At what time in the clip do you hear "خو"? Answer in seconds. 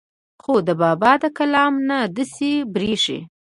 0.43-0.53